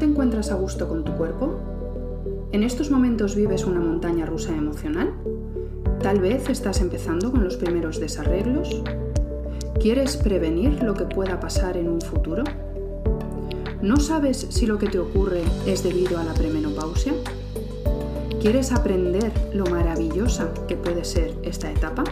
[0.00, 1.60] te encuentras a gusto con tu cuerpo?
[2.52, 5.12] ¿En estos momentos vives una montaña rusa emocional?
[6.02, 8.82] Tal vez estás empezando con los primeros desarreglos.
[9.78, 12.44] ¿Quieres prevenir lo que pueda pasar en un futuro?
[13.82, 17.12] ¿No sabes si lo que te ocurre es debido a la premenopausia?
[18.40, 22.04] ¿Quieres aprender lo maravillosa que puede ser esta etapa?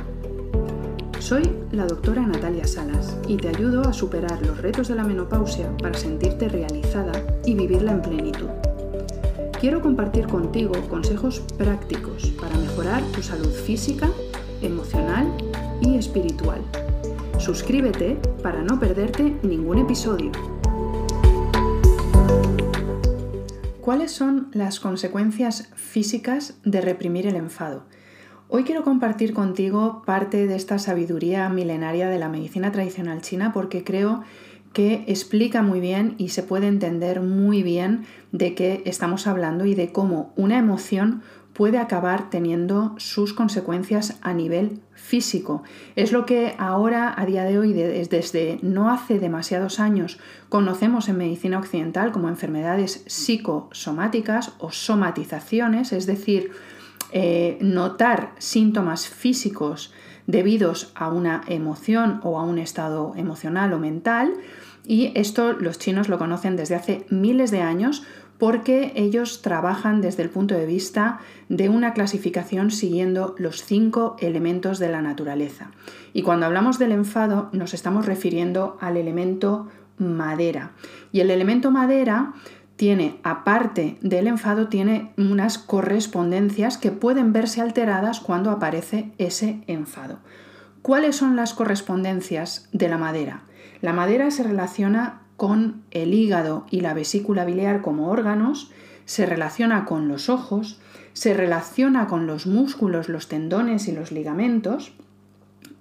[1.28, 1.42] Soy
[1.72, 5.92] la doctora Natalia Salas y te ayudo a superar los retos de la menopausia para
[5.92, 7.12] sentirte realizada
[7.44, 8.48] y vivirla en plenitud.
[9.60, 14.08] Quiero compartir contigo consejos prácticos para mejorar tu salud física,
[14.62, 15.30] emocional
[15.82, 16.62] y espiritual.
[17.38, 20.32] Suscríbete para no perderte ningún episodio.
[23.82, 27.84] ¿Cuáles son las consecuencias físicas de reprimir el enfado?
[28.50, 33.84] Hoy quiero compartir contigo parte de esta sabiduría milenaria de la medicina tradicional china porque
[33.84, 34.22] creo
[34.72, 39.74] que explica muy bien y se puede entender muy bien de qué estamos hablando y
[39.74, 45.62] de cómo una emoción puede acabar teniendo sus consecuencias a nivel físico.
[45.94, 50.18] Es lo que ahora, a día de hoy, desde no hace demasiados años,
[50.48, 56.50] conocemos en medicina occidental como enfermedades psicosomáticas o somatizaciones, es decir,
[57.12, 59.92] eh, notar síntomas físicos
[60.26, 64.34] debidos a una emoción o a un estado emocional o mental.
[64.86, 68.04] Y esto los chinos lo conocen desde hace miles de años
[68.38, 71.18] porque ellos trabajan desde el punto de vista
[71.48, 75.72] de una clasificación siguiendo los cinco elementos de la naturaleza.
[76.12, 79.68] Y cuando hablamos del enfado nos estamos refiriendo al elemento
[79.98, 80.70] madera.
[81.10, 82.32] Y el elemento madera
[82.78, 90.20] tiene, aparte del enfado, tiene unas correspondencias que pueden verse alteradas cuando aparece ese enfado.
[90.80, 93.42] ¿Cuáles son las correspondencias de la madera?
[93.80, 98.70] La madera se relaciona con el hígado y la vesícula biliar como órganos,
[99.06, 100.80] se relaciona con los ojos,
[101.14, 104.92] se relaciona con los músculos, los tendones y los ligamentos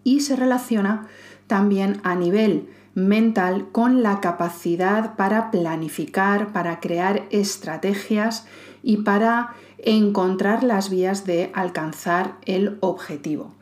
[0.04, 1.06] y se relaciona
[1.46, 8.48] también a nivel mental con la capacidad para planificar, para crear estrategias
[8.82, 13.54] y para encontrar las vías de alcanzar el objetivo.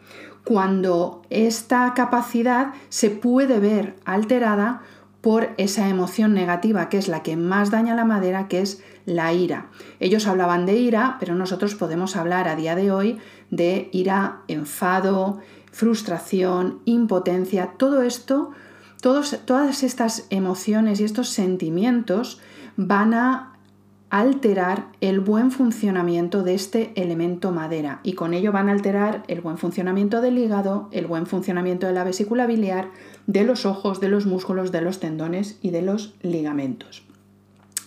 [0.46, 4.84] Cuando esta capacidad se puede ver alterada
[5.20, 9.34] por esa emoción negativa que es la que más daña la madera, que es la
[9.34, 9.66] ira.
[10.00, 13.18] Ellos hablaban de ira, pero nosotros podemos hablar a día de hoy
[13.50, 15.42] de ira, enfado,
[15.74, 18.52] frustración, impotencia, todo esto
[19.06, 22.40] todas estas emociones y estos sentimientos
[22.76, 23.52] van a
[24.10, 29.42] alterar el buen funcionamiento de este elemento madera y con ello van a alterar el
[29.42, 32.90] buen funcionamiento del hígado, el buen funcionamiento de la vesícula biliar,
[33.28, 37.04] de los ojos, de los músculos, de los tendones y de los ligamentos.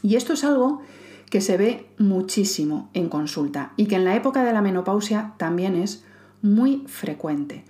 [0.03, 0.83] Y esto es algo
[1.31, 5.75] que se ve muchísimo en consulta y que en la época de la menopausia también
[5.75, 6.05] es
[6.43, 7.65] muy frecuente.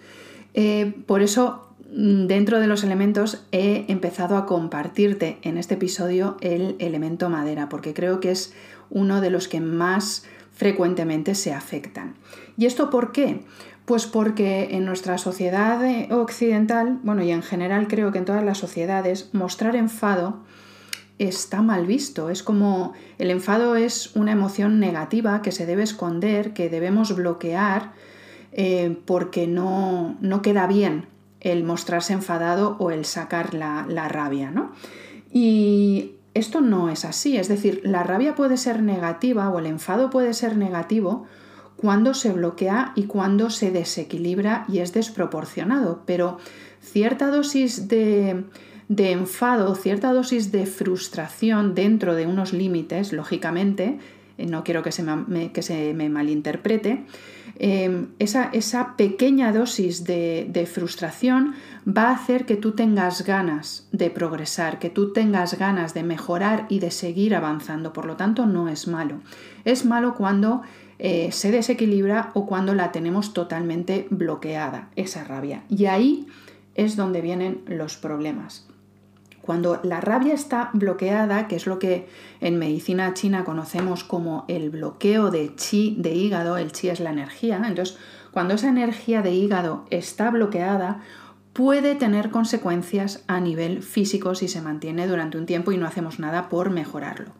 [0.52, 6.76] Eh, por eso dentro de los elementos he empezado a compartirte en este episodio el
[6.78, 8.52] elemento madera, porque creo que es
[8.90, 12.14] uno de los que más frecuentemente se afectan.
[12.56, 13.42] ¿Y esto por qué?
[13.86, 15.80] Pues porque en nuestra sociedad
[16.12, 20.40] occidental, bueno, y en general creo que en todas las sociedades, mostrar enfado
[21.18, 22.28] está mal visto.
[22.28, 27.92] Es como el enfado es una emoción negativa que se debe esconder, que debemos bloquear
[28.52, 31.06] eh, porque no, no queda bien
[31.40, 34.72] el mostrarse enfadado o el sacar la, rabia, ¿no?
[35.32, 40.10] Y esto no es así, es decir, la rabia puede ser negativa o el enfado
[40.10, 41.26] puede ser negativo
[41.76, 46.38] cuando se bloquea y cuando se desequilibra y es desproporcionado, pero
[46.80, 48.44] cierta dosis de,
[48.88, 53.98] de enfado, cierta dosis de frustración dentro de unos límites, lógicamente,
[54.38, 57.04] eh, no quiero que se me, que se me malinterprete,
[57.58, 61.54] em, esa, esa, pequeña dosis de, frustración
[61.86, 66.66] va a hacer que tú tengas ganas de progresar, que tú tengas ganas de mejorar
[66.68, 67.92] y de seguir avanzando.
[67.92, 69.20] Por lo tanto, no es malo.
[69.64, 70.62] Es malo cuando
[70.98, 75.64] eh, se desequilibra o cuando la tenemos totalmente bloqueada, esa rabia.
[75.68, 76.26] Y ahí
[76.74, 78.67] es donde vienen los problemas.
[79.48, 82.06] Cuando la rabia está bloqueada, que es lo que
[82.42, 87.12] en medicina china conocemos como el bloqueo de chi de hígado, el chi es la
[87.12, 87.96] energía, entonces
[88.30, 91.00] cuando esa energía de hígado está bloqueada,
[91.54, 96.18] puede tener consecuencias a nivel físico si se mantiene durante un tiempo y no hacemos
[96.18, 97.32] nada por mejorarlo.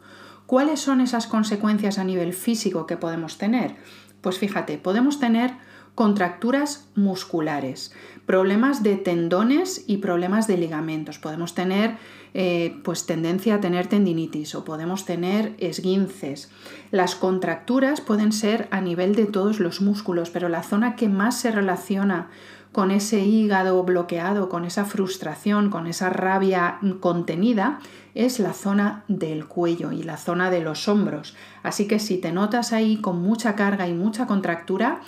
[0.46, 3.76] ¿Cuáles son esas consecuencias a nivel físico que podemos tener?
[4.22, 5.52] Pues fíjate, podemos tener
[5.98, 7.92] contracturas musculares,
[8.24, 11.18] problemas de tendones y problemas de ligamentos.
[11.18, 11.96] Podemos tener
[12.34, 16.52] eh, pues tendencia a tener tendinitis o podemos tener esguinces.
[16.92, 21.40] Las contracturas pueden ser a nivel de todos los músculos, pero la zona que más
[21.40, 22.30] se relaciona
[22.70, 27.80] con ese hígado bloqueado, con esa frustración, con esa rabia contenida,
[28.14, 31.34] es la zona del cuello y la zona de los hombros.
[31.64, 35.00] Así que si te notas ahí con mucha carga y mucha contractura,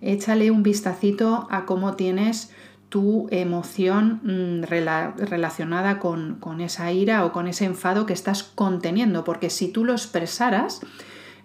[0.00, 2.52] échale un vistacito a cómo tienes
[2.88, 9.24] tu emoción mm, relacionada con, con, esa ira o con ese enfado que estás conteniendo,
[9.24, 10.80] porque si tú lo expresaras,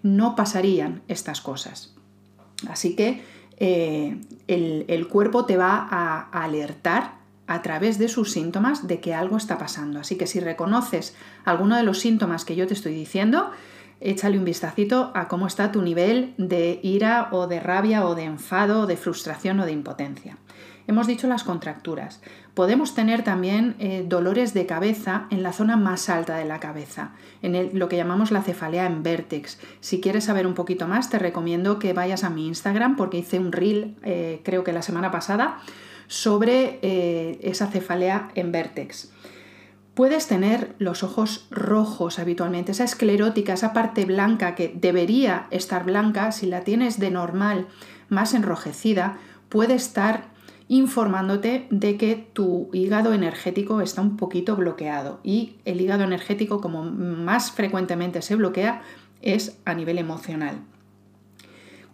[0.02, 1.94] no pasarían estas cosas.
[2.68, 3.22] Así que
[3.58, 7.14] eh, el, cuerpo te va a, alertar
[7.46, 10.00] a través de sus síntomas de que algo está pasando.
[10.00, 11.14] Así que si reconoces
[11.44, 13.50] alguno de los síntomas que yo te estoy diciendo,
[14.00, 18.24] échale un vistacito a cómo está tu nivel de ira o de rabia o de
[18.24, 20.36] enfado o de frustración o de impotencia.
[20.86, 22.20] Hemos dicho las contracturas.
[22.52, 27.12] Podemos tener también eh, dolores de cabeza en la zona más alta de la cabeza,
[27.40, 29.58] en lo que llamamos la cefalea en vértex.
[29.80, 33.38] Si quieres saber un poquito más, te recomiendo que vayas a mi Instagram porque hice
[33.38, 35.58] un reel, eh, creo que la semana pasada,
[36.06, 39.10] sobre eh, esa cefalea en vértex.
[39.94, 46.32] Puedes tener los ojos rojos habitualmente, esa esclerótica, esa parte blanca que debería estar blanca,
[46.32, 47.68] si la tienes de normal
[48.08, 49.18] más enrojecida,
[49.48, 50.34] puede estar
[50.66, 56.82] informándote de que tu hígado energético está un poquito bloqueado y el hígado energético como
[56.82, 58.82] más frecuentemente se bloquea
[59.22, 60.56] es a nivel emocional.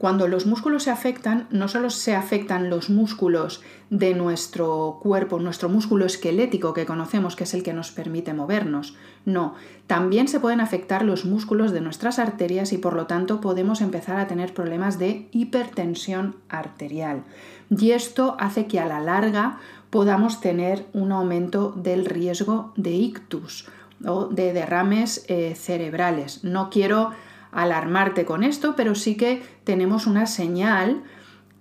[0.01, 3.61] Cuando los músculos se afectan, no solo se afectan los músculos
[3.91, 8.97] de nuestro cuerpo, nuestro músculo esquelético que conocemos, que es el que nos permite movernos,
[9.27, 9.57] no,
[9.87, 14.19] también se pueden afectar los músculos de nuestras arterias y por lo tanto podemos empezar
[14.19, 17.25] a tener problemas de hipertensión arterial.
[17.69, 19.59] Y esto hace que a la larga
[19.91, 23.69] podamos tener un aumento del riesgo de ictus
[24.07, 26.43] o de derrames eh, cerebrales.
[26.43, 27.11] No quiero
[27.53, 31.03] alarmarte con esto, pero sí que tenemos una señal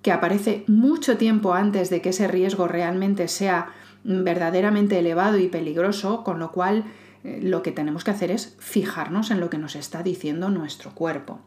[0.01, 6.24] que aparece mucho tiempo antes de que ese riesgo realmente sea verdaderamente elevado y peligroso,
[6.24, 6.86] con lo cual
[7.24, 10.91] eh, lo que tenemos que hacer es fijarnos en lo que nos está diciendo nuestro
[10.91, 11.39] cuerpo.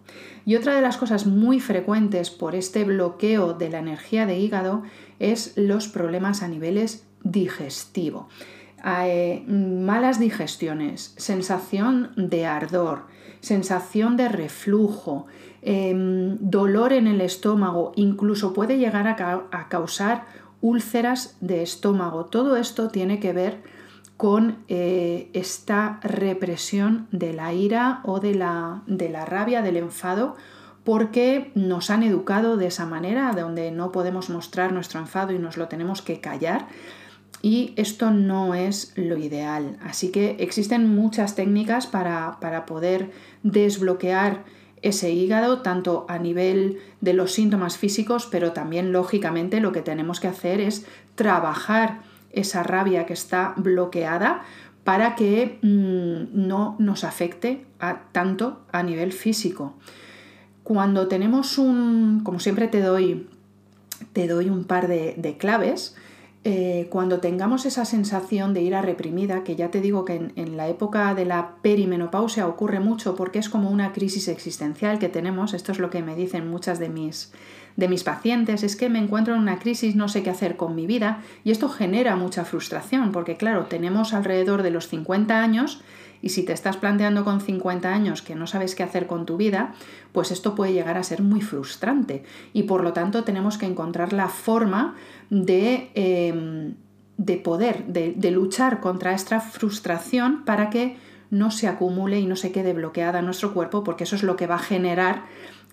[0.44, 4.82] Y otra de las cosas muy frecuentes por este bloqueo de la energía de hígado
[5.18, 8.28] es los problemas a niveles digestivo.
[8.84, 13.06] Eh, malas digestiones, sensación de ardor,
[13.42, 15.26] sensación de reflujo,
[15.60, 20.24] em, dolor en el estómago, incluso puede llegar a, causar
[20.60, 22.26] úlceras de estómago.
[22.26, 23.62] Todo esto tiene que ver
[24.16, 30.36] con eh, esta represión de la ira o de la, de la rabia, del enfado,
[30.84, 35.56] porque nos han educado de esa manera, donde no podemos mostrar nuestro enfado y nos
[35.56, 36.68] lo tenemos que callar
[37.42, 39.76] y esto no es lo ideal.
[39.82, 43.10] Así que existen muchas técnicas para, poder
[43.42, 44.44] desbloquear
[44.80, 50.20] ese hígado, tanto a nivel de los síntomas físicos, pero también lógicamente lo que tenemos
[50.20, 50.86] que hacer es
[51.16, 54.42] trabajar esa rabia que está bloqueada
[54.84, 57.64] para que mm, no nos afecte
[58.12, 59.74] tanto a nivel físico.
[60.62, 63.28] Cuando tenemos un, como siempre te doy,
[64.12, 65.96] te doy un par de claves,
[66.44, 70.56] eh, cuando tengamos esa sensación de ira reprimida, que ya te digo que en, en,
[70.56, 75.54] la época de la perimenopausia ocurre mucho porque es como una crisis existencial que tenemos,
[75.54, 77.32] esto es lo que me dicen muchas de mis,
[77.76, 80.74] de mis pacientes, es que me encuentro en una crisis, no sé qué hacer con
[80.74, 85.80] mi vida y esto genera mucha frustración porque claro, tenemos alrededor de los 50 años
[86.22, 89.36] y si te estás planteando con 50 años que no sabes qué hacer con tu
[89.36, 89.74] vida,
[90.12, 92.22] pues esto puede llegar a ser muy frustrante.
[92.52, 94.94] Y por lo tanto tenemos que encontrar la forma
[95.30, 96.74] de, em,
[97.18, 100.96] de poder, de, de luchar contra esta frustración para que
[101.30, 104.36] no se acumule y no se quede bloqueada en nuestro cuerpo, porque eso es lo
[104.36, 105.24] que va a generar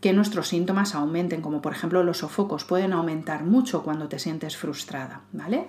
[0.02, 4.56] que nuestros síntomas aumenten, como por ejemplo los sofocos pueden aumentar mucho cuando te sientes
[4.56, 5.68] frustrada, ¿vale?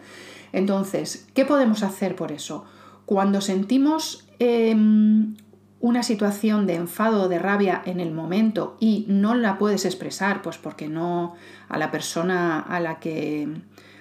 [0.52, 2.64] Entonces, ¿qué podemos hacer por eso?
[3.10, 5.34] Cuando sentimos em,
[5.80, 10.42] una situación de enfado o de rabia en el momento y no la puedes expresar,
[10.42, 11.34] pues porque no
[11.68, 13.48] a la persona a la que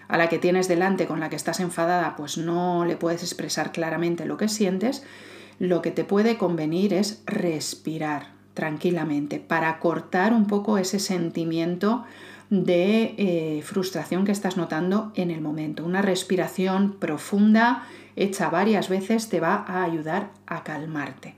[0.08, 3.72] a la que tienes delante con la que estás enfadada, pues no le puedes expresar
[3.72, 5.04] claramente lo que sientes,
[5.58, 12.06] lo que te puede convenir es respirar tranquilamente para cortar un poco ese sentimiento
[12.50, 15.86] de eh, frustración que estás notando en el momento.
[15.86, 17.84] Una respiración profunda
[18.16, 21.36] hecha varias veces te va a ayudar a calmarte.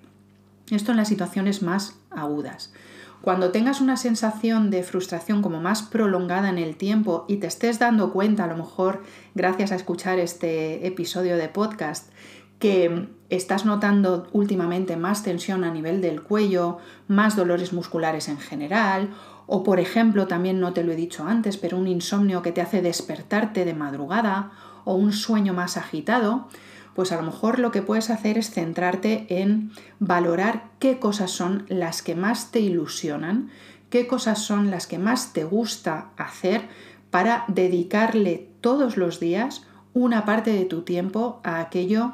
[0.69, 2.73] Esto en las situaciones más agudas.
[3.21, 7.77] Cuando tengas una sensación de frustración como más prolongada en el tiempo y te estés
[7.77, 9.03] dando cuenta, a lo mejor
[9.35, 12.09] gracias a escuchar este episodio de podcast,
[12.57, 16.77] que estás notando últimamente más tensión a nivel del cuello,
[17.07, 19.09] más dolores musculares en general,
[19.53, 22.61] o por ejemplo, también no te lo he dicho antes, pero un insomnio que te
[22.61, 24.53] hace despertarte de madrugada,
[24.85, 26.47] o un sueño más agitado,
[26.95, 31.65] pues a lo mejor lo que puedes hacer es centrarte en valorar qué cosas son
[31.67, 33.49] las que más te ilusionan,
[33.89, 36.69] qué cosas son las que más te gusta hacer
[37.09, 42.13] para dedicarle todos los días una parte de tu tiempo a aquello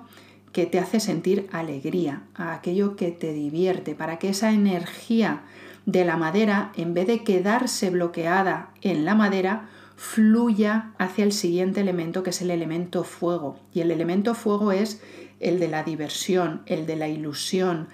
[0.54, 5.44] que te hace sentir alegría, a aquello que te divierte, para que esa energía
[5.88, 11.80] de la madera, en vez de quedarse bloqueada en la madera, fluya hacia el siguiente
[11.80, 13.58] elemento que es el elemento fuego.
[13.74, 15.02] Y el elemento fuego es
[15.40, 17.88] el de la diversión, el de la ilusión,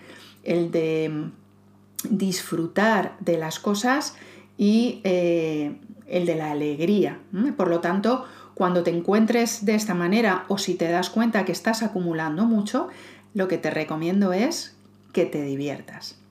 [0.43, 4.15] el de mm, disfrutar de las cosas
[4.57, 7.19] y eh, el de la alegría.
[7.55, 11.51] Por lo tanto, cuando te encuentres de esta manera o si te das cuenta que
[11.51, 12.87] estás acumulando mucho,
[13.35, 14.75] lo que te recomiendo es
[15.11, 16.22] que te diviertas.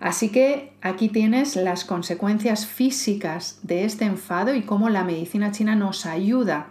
[0.00, 5.74] Así que aquí tienes las consecuencias físicas de este enfado y cómo la medicina china
[5.74, 6.68] nos ayuda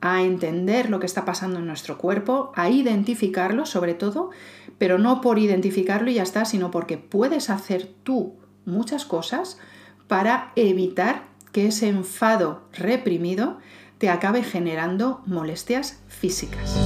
[0.00, 4.30] a entender lo que está pasando en nuestro cuerpo, a identificarlo sobre todo,
[4.78, 9.58] pero no por identificarlo y ya está, sino porque puedes hacer tú muchas cosas
[10.08, 13.58] para evitar que ese enfado reprimido
[13.98, 16.78] te acabe generando molestias físicas.